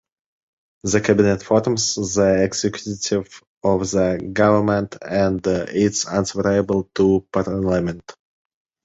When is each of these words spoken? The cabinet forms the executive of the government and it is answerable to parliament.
The 0.81 0.99
cabinet 0.99 1.43
forms 1.43 1.93
the 1.93 2.43
executive 2.43 3.43
of 3.63 3.81
the 3.91 4.31
government 4.33 4.95
and 4.99 5.45
it 5.45 5.69
is 5.75 6.07
answerable 6.07 6.85
to 6.95 7.23
parliament. 7.31 8.11